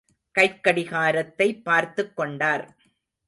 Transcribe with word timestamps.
கைக்கடிகாரத்தை 0.39 1.61
பார்த்துக் 1.63 2.15
கொண்டார். 2.15 2.75